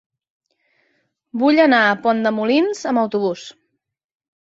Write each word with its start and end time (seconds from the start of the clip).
Vull 1.45 1.63
anar 1.67 1.83
a 1.91 1.93
Pont 2.07 2.25
de 2.29 2.35
Molins 2.41 2.85
amb 2.93 3.07
autobús. 3.07 3.49